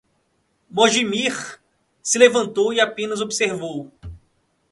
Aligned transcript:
Mojmir 0.71 1.35
se 2.01 2.17
levantou 2.17 2.73
e 2.73 2.81
apenas 2.81 3.21
observou. 3.21 3.91